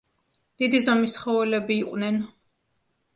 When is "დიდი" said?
0.61-0.79